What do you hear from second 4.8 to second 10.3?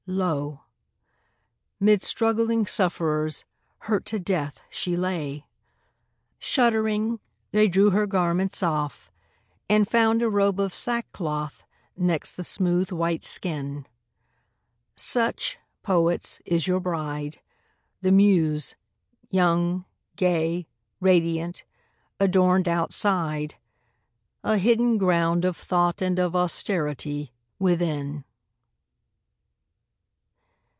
lay! Shuddering, they drew her garments off and found A